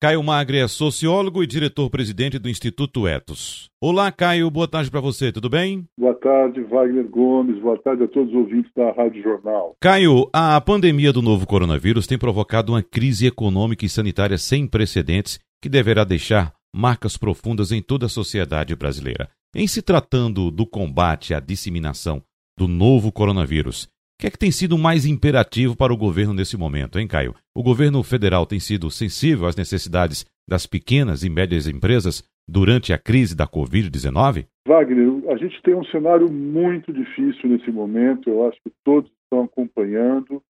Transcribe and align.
Caio 0.00 0.22
Magre 0.22 0.58
é 0.58 0.68
sociólogo 0.68 1.42
e 1.42 1.46
diretor-presidente 1.46 2.38
do 2.38 2.48
Instituto 2.48 3.08
Etos. 3.08 3.68
Olá, 3.82 4.12
Caio, 4.12 4.48
boa 4.48 4.68
tarde 4.68 4.88
para 4.88 5.00
você, 5.00 5.32
tudo 5.32 5.50
bem? 5.50 5.88
Boa 5.98 6.14
tarde, 6.14 6.62
Wagner 6.62 7.08
Gomes, 7.08 7.60
boa 7.60 7.76
tarde 7.82 8.04
a 8.04 8.06
todos 8.06 8.28
os 8.28 8.36
ouvintes 8.36 8.70
da 8.76 8.92
Rádio 8.92 9.20
Jornal. 9.20 9.74
Caio, 9.80 10.30
a 10.32 10.60
pandemia 10.60 11.12
do 11.12 11.20
novo 11.20 11.48
coronavírus 11.48 12.06
tem 12.06 12.16
provocado 12.16 12.70
uma 12.70 12.82
crise 12.82 13.26
econômica 13.26 13.84
e 13.84 13.88
sanitária 13.88 14.38
sem 14.38 14.68
precedentes 14.68 15.40
que 15.60 15.68
deverá 15.68 16.04
deixar 16.04 16.54
marcas 16.72 17.16
profundas 17.16 17.72
em 17.72 17.82
toda 17.82 18.06
a 18.06 18.08
sociedade 18.08 18.76
brasileira. 18.76 19.28
Em 19.52 19.66
se 19.66 19.82
tratando 19.82 20.52
do 20.52 20.64
combate 20.64 21.34
à 21.34 21.40
disseminação 21.40 22.22
do 22.56 22.68
novo 22.68 23.10
coronavírus, 23.10 23.88
o 24.18 24.20
que 24.20 24.26
é 24.26 24.30
que 24.32 24.38
tem 24.38 24.50
sido 24.50 24.76
mais 24.76 25.06
imperativo 25.06 25.76
para 25.76 25.92
o 25.92 25.96
governo 25.96 26.34
nesse 26.34 26.56
momento, 26.56 26.98
hein, 26.98 27.06
Caio? 27.06 27.36
O 27.54 27.62
governo 27.62 28.02
federal 28.02 28.44
tem 28.44 28.58
sido 28.58 28.90
sensível 28.90 29.46
às 29.46 29.54
necessidades 29.54 30.26
das 30.48 30.66
pequenas 30.66 31.22
e 31.22 31.30
médias 31.30 31.68
empresas 31.68 32.28
durante 32.48 32.92
a 32.92 32.98
crise 32.98 33.36
da 33.36 33.46
Covid-19? 33.46 34.48
Wagner, 34.66 35.30
a 35.30 35.36
gente 35.36 35.62
tem 35.62 35.76
um 35.76 35.84
cenário 35.84 36.28
muito 36.28 36.92
difícil 36.92 37.48
nesse 37.48 37.70
momento, 37.70 38.28
eu 38.28 38.48
acho 38.48 38.58
que 38.60 38.72
todos 38.84 39.08
estão 39.22 39.44
acompanhando. 39.44 40.42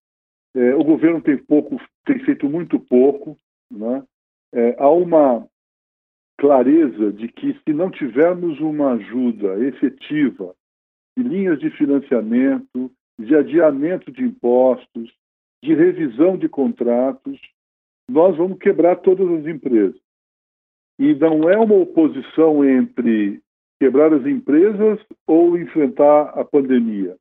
É, 0.55 0.73
o 0.73 0.83
governo 0.83 1.21
tem 1.21 1.37
pouco, 1.37 1.79
tem 2.07 2.17
feito 2.25 2.49
muito 2.49 2.79
pouco, 2.79 3.37
né? 3.71 4.03
É, 4.51 4.77
há 4.79 4.89
uma 4.89 5.45
clareza 6.39 7.13
de 7.13 7.27
que 7.27 7.53
se 7.53 7.71
não 7.71 7.91
tivermos 7.91 8.59
uma 8.59 8.93
ajuda 8.93 9.63
efetiva 9.63 10.55
de 11.15 11.23
linhas 11.23 11.59
de 11.59 11.69
financiamento, 11.69 12.91
de 13.19 13.35
adiamento 13.35 14.11
de 14.11 14.23
impostos, 14.23 15.11
de 15.61 15.75
revisão 15.75 16.37
de 16.37 16.47
contratos, 16.47 17.37
nós 18.09 18.35
vamos 18.37 18.57
quebrar 18.57 18.95
todas 18.95 19.29
as 19.29 19.45
empresas. 19.45 19.99
E 20.97 21.13
não 21.15 21.49
é 21.49 21.57
uma 21.57 21.75
oposição 21.75 22.63
entre 22.63 23.41
quebrar 23.79 24.13
as 24.13 24.25
empresas 24.25 24.99
ou 25.27 25.57
enfrentar 25.57 26.29
a 26.29 26.45
pandemia. 26.45 27.17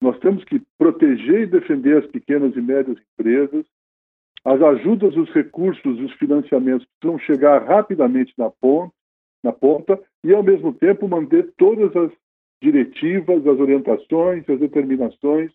Nós 0.00 0.18
temos 0.18 0.42
que 0.44 0.60
proteger 0.78 1.42
e 1.42 1.46
defender 1.46 1.98
as 1.98 2.06
pequenas 2.10 2.56
e 2.56 2.60
médias 2.60 2.98
empresas. 3.12 3.64
As 4.44 4.60
ajudas, 4.60 5.16
os 5.16 5.30
recursos, 5.30 6.00
os 6.00 6.12
financiamentos 6.14 6.86
precisam 6.98 7.18
chegar 7.24 7.62
rapidamente 7.62 8.32
na 8.36 8.50
ponta, 8.50 8.92
na 9.44 9.52
ponta 9.52 10.02
e, 10.24 10.34
ao 10.34 10.42
mesmo 10.42 10.72
tempo, 10.72 11.06
manter 11.06 11.52
todas 11.56 11.94
as 11.94 12.10
diretivas, 12.62 13.44
as 13.44 13.58
orientações, 13.58 14.48
as 14.48 14.60
determinações 14.60 15.50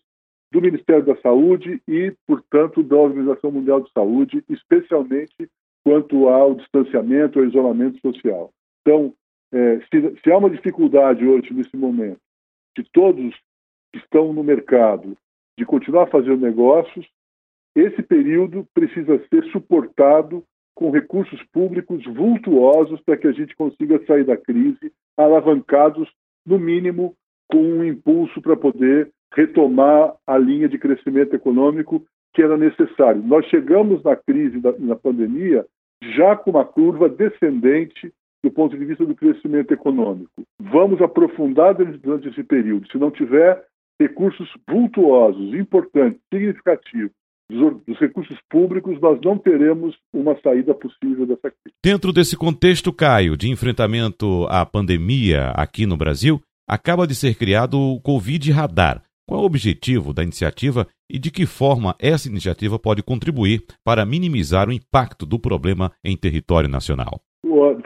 do 0.52 0.60
Ministério 0.60 1.04
da 1.04 1.16
Saúde 1.16 1.82
e, 1.88 2.14
portanto, 2.26 2.82
da 2.82 2.96
Organização 2.96 3.50
Mundial 3.50 3.80
de 3.80 3.90
Saúde, 3.92 4.44
especialmente 4.48 5.48
quanto 5.82 6.28
ao 6.28 6.54
distanciamento, 6.54 7.38
ao 7.38 7.46
isolamento 7.46 7.98
social. 8.00 8.50
Então, 8.82 9.14
é, 9.52 9.80
se, 9.80 10.20
se 10.22 10.30
há 10.30 10.36
uma 10.36 10.50
dificuldade 10.50 11.26
hoje, 11.26 11.52
nesse 11.52 11.76
momento, 11.76 12.20
de 12.76 12.84
todos 12.92 13.34
que 13.92 13.98
estão 13.98 14.32
no 14.32 14.44
mercado, 14.44 15.16
de 15.58 15.64
continuar 15.64 16.06
fazendo 16.08 16.44
negócios, 16.44 17.06
esse 17.74 18.02
período 18.02 18.66
precisa 18.74 19.18
ser 19.28 19.44
suportado 19.50 20.44
com 20.74 20.90
recursos 20.90 21.42
públicos 21.52 22.04
vultuosos 22.04 23.00
para 23.00 23.16
que 23.16 23.26
a 23.26 23.32
gente 23.32 23.56
consiga 23.56 24.04
sair 24.06 24.24
da 24.24 24.36
crise 24.36 24.92
alavancados 25.16 26.08
no 26.48 26.58
mínimo, 26.58 27.14
com 27.48 27.58
um 27.58 27.84
impulso 27.84 28.40
para 28.40 28.56
poder 28.56 29.10
retomar 29.34 30.14
a 30.26 30.38
linha 30.38 30.68
de 30.68 30.78
crescimento 30.78 31.34
econômico 31.34 32.04
que 32.34 32.42
era 32.42 32.56
necessário. 32.56 33.22
Nós 33.22 33.46
chegamos 33.46 34.02
na 34.02 34.16
crise, 34.16 34.60
da, 34.60 34.72
na 34.78 34.96
pandemia, 34.96 35.66
já 36.02 36.36
com 36.36 36.50
uma 36.50 36.64
curva 36.64 37.08
descendente 37.08 38.12
do 38.42 38.50
ponto 38.50 38.76
de 38.78 38.84
vista 38.84 39.04
do 39.04 39.14
crescimento 39.14 39.72
econômico. 39.72 40.30
Vamos 40.60 41.02
aprofundar 41.02 41.74
durante 41.74 42.28
esse 42.28 42.44
período. 42.44 42.88
Se 42.90 42.98
não 42.98 43.10
tiver 43.10 43.64
recursos 44.00 44.48
vultuosos, 44.68 45.54
importantes, 45.54 46.20
significativos, 46.32 47.10
dos 47.50 47.98
recursos 47.98 48.38
públicos, 48.50 49.00
nós 49.00 49.18
não 49.24 49.38
teremos 49.38 49.96
uma 50.12 50.38
saída 50.40 50.74
possível 50.74 51.26
dessa 51.26 51.50
crise. 51.50 51.76
Dentro 51.82 52.12
desse 52.12 52.36
contexto, 52.36 52.92
Caio, 52.92 53.36
de 53.36 53.50
enfrentamento 53.50 54.46
à 54.48 54.66
pandemia 54.66 55.50
aqui 55.50 55.86
no 55.86 55.96
Brasil, 55.96 56.40
acaba 56.68 57.06
de 57.06 57.14
ser 57.14 57.34
criado 57.36 57.78
o 57.78 58.00
Covid 58.00 58.50
Radar. 58.52 59.02
Qual 59.26 59.40
é 59.40 59.42
o 59.42 59.46
objetivo 59.46 60.12
da 60.12 60.22
iniciativa 60.22 60.86
e 61.10 61.18
de 61.18 61.30
que 61.30 61.46
forma 61.46 61.94
essa 61.98 62.28
iniciativa 62.28 62.78
pode 62.78 63.02
contribuir 63.02 63.62
para 63.84 64.04
minimizar 64.04 64.68
o 64.68 64.72
impacto 64.72 65.26
do 65.26 65.38
problema 65.38 65.92
em 66.04 66.16
território 66.16 66.68
nacional? 66.68 67.20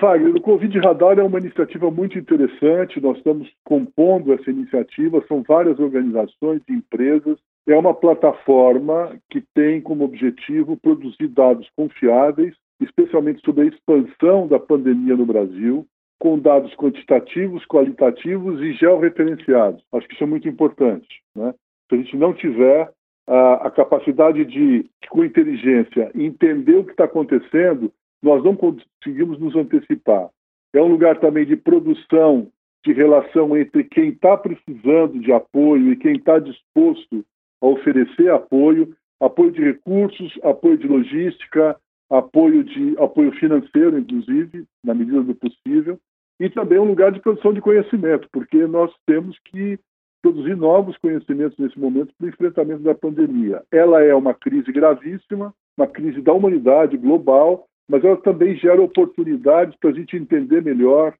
Wagner, 0.03 0.35
o 0.35 0.41
Covid 0.41 0.77
Radar 0.81 1.19
é 1.19 1.23
uma 1.23 1.39
iniciativa 1.39 1.91
muito 1.91 2.19
interessante. 2.19 3.01
Nós 3.01 3.17
estamos 3.19 3.49
compondo 3.65 4.33
essa 4.33 4.51
iniciativa, 4.51 5.25
são 5.29 5.45
várias 5.47 5.79
organizações 5.79 6.61
e 6.69 6.73
empresas 6.73 7.39
é 7.67 7.77
uma 7.77 7.95
plataforma 7.95 9.17
que 9.31 9.43
tem 9.55 9.81
como 9.81 10.05
objetivo 10.05 10.77
produzir 10.77 11.29
dados 11.29 11.69
confiáveis, 11.77 12.55
especialmente 12.81 13.41
sobre 13.45 13.63
a 13.63 13.67
expansão 13.67 14.49
da 14.49 14.59
pandemia 14.59 15.17
no 15.17 15.27
Brasil, 15.27 15.87
com 16.19 16.39
dados 16.39 16.75
quantitativos, 16.75 17.65
qualitativos 17.67 18.61
e 18.61 18.73
georreferenciados. 18.73 19.83
Acho 19.93 20.09
que 20.09 20.15
isso 20.15 20.25
é 20.25 20.27
muito 20.27 20.49
importante. 20.49 21.23
Né? 21.35 21.55
Se 21.89 21.95
a 21.95 21.99
gente 21.99 22.17
não 22.17 22.33
tiver 22.33 22.91
a, 23.27 23.67
a 23.67 23.71
capacidade 23.71 24.45
de, 24.45 24.89
com 25.09 25.25
inteligência, 25.25 26.11
entender 26.15 26.77
o 26.77 26.85
que 26.85 26.93
está 26.93 27.05
acontecendo, 27.05 27.93
nós 28.23 28.43
não 28.45 28.57
conseguimos 28.57 29.39
nos 29.39 29.55
antecipar. 29.57 30.29
É 30.75 30.81
um 30.81 30.89
lugar 30.89 31.19
também 31.21 31.45
de 31.45 31.57
produção 31.57 32.49
de 32.85 32.93
relação 32.93 33.57
entre 33.57 33.85
quem 33.85 34.09
está 34.09 34.37
precisando 34.37 35.19
de 35.21 35.33
apoio 35.33 35.93
e 35.93 35.97
quem 35.97 36.17
está 36.17 36.39
disposto 36.39 37.25
a 37.63 37.67
oferecer 37.67 38.31
apoio, 38.31 38.95
apoio 39.21 39.53
de 39.53 39.63
recursos, 39.63 40.39
apoio 40.43 40.77
de 40.77 40.89
logística, 40.89 41.77
apoio 42.11 42.65
de 42.65 42.97
apoio 42.99 43.33
financeiro, 43.33 43.97
inclusive, 43.97 44.65
na 44.85 44.93
medida 44.93 45.23
do 45.23 45.35
possível, 45.35 45.99
e 46.41 46.51
também 46.51 46.79
um 46.79 46.85
lugar 46.85 47.13
de 47.13 47.21
produção 47.21 47.53
de 47.53 47.61
conhecimento, 47.61 48.29
porque 48.33 48.67
nós 48.67 48.93
temos 49.07 49.39
que 49.47 49.79
produzir 50.21 50.57
novos 50.57 50.97
conhecimentos 50.99 51.57
nesse 51.57 51.79
momento 51.79 52.13
para 52.19 52.27
o 52.27 52.29
enfrentamento 52.29 52.83
da 52.83 52.95
pandemia. 52.95 53.63
Ela 53.71 54.03
é 54.03 54.15
uma 54.15 54.35
crise 54.35 54.71
gravíssima, 54.73 55.55
uma 55.77 55.87
crise 55.87 56.21
da 56.21 56.33
humanidade 56.33 56.97
global, 56.97 57.67
mas 57.89 58.05
ela 58.05 58.17
também 58.17 58.57
gera 58.57 58.81
oportunidades 58.83 59.77
para 59.79 59.91
a 59.91 59.93
gente 59.93 60.17
entender 60.17 60.63
melhor 60.63 61.15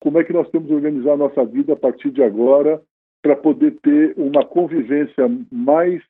como 0.00 0.18
é 0.18 0.24
que 0.24 0.32
nós 0.32 0.48
temos 0.50 0.68
que 0.68 0.74
organizar 0.74 1.12
a 1.12 1.16
nossa 1.16 1.44
vida 1.44 1.72
a 1.72 1.76
partir 1.76 2.10
de 2.10 2.22
agora 2.22 2.80
para 3.26 3.34
poder 3.34 3.76
ter 3.82 4.14
uma 4.16 4.44
convivência 4.46 5.28
mais 5.50 6.00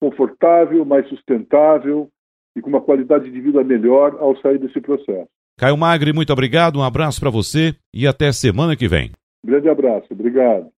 confortável, 0.00 0.84
mais 0.84 1.08
sustentável 1.08 2.08
e 2.56 2.60
com 2.60 2.68
uma 2.68 2.80
qualidade 2.80 3.30
de 3.30 3.40
vida 3.40 3.62
melhor 3.62 4.16
ao 4.18 4.36
sair 4.38 4.58
desse 4.58 4.80
processo. 4.80 5.28
Caio 5.56 5.76
Magri, 5.76 6.12
muito 6.12 6.32
obrigado, 6.32 6.76
um 6.76 6.82
abraço 6.82 7.20
para 7.20 7.30
você 7.30 7.72
e 7.94 8.04
até 8.04 8.32
semana 8.32 8.74
que 8.74 8.88
vem. 8.88 9.12
Grande 9.44 9.68
abraço, 9.68 10.08
obrigado. 10.10 10.66